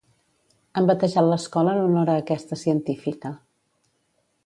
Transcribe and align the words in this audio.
Han 0.81 0.87
batejat 0.91 1.27
l'escola 1.27 1.77
en 1.77 1.83
honor 1.83 2.11
a 2.13 2.17
aquesta 2.25 2.61
científica. 2.65 3.37